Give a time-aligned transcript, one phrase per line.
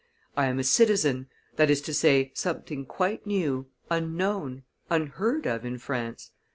[0.35, 1.27] I am a citizen;
[1.57, 6.31] that is to say, something quite new, unknown, unheard of in France.